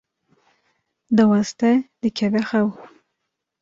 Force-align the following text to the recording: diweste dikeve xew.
diweste 1.15 1.71
dikeve 2.01 2.41
xew. 2.49 2.67